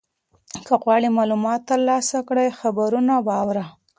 که 0.65 0.73
غواړې 0.83 1.09
معلومات 1.17 1.61
ترلاسه 1.71 2.17
کړې 2.27 2.55
خبرونه 2.59 3.13
واوره. 3.27 3.65